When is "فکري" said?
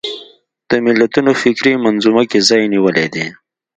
1.41-1.73